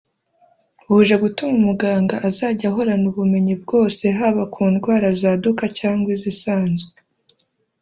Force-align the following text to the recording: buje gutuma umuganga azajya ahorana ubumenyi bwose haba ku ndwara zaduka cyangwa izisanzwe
buje 0.89 1.15
gutuma 1.23 1.53
umuganga 1.61 2.15
azajya 2.27 2.65
ahorana 2.69 3.05
ubumenyi 3.11 3.53
bwose 3.63 4.03
haba 4.17 4.43
ku 4.53 4.63
ndwara 4.73 5.07
zaduka 5.21 5.65
cyangwa 5.79 6.07
izisanzwe 6.17 6.93